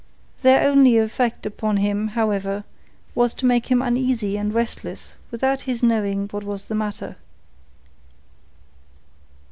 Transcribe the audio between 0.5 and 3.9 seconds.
only effect upon him, however, was to make him